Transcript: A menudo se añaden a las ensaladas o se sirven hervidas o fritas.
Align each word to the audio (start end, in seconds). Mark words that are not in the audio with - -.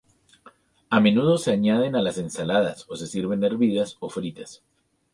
A 0.89 0.99
menudo 0.99 1.37
se 1.37 1.51
añaden 1.51 1.95
a 1.95 2.01
las 2.01 2.17
ensaladas 2.17 2.87
o 2.89 2.95
se 2.95 3.05
sirven 3.05 3.43
hervidas 3.43 3.97
o 3.99 4.09
fritas. 4.09 4.63